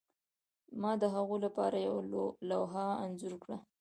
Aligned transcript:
ما 0.81 0.91
د 1.01 1.03
هغوی 1.15 1.37
لپاره 1.45 1.75
یوه 1.87 2.01
لوحه 2.49 2.85
انځور 3.03 3.33
کړه 3.43 3.57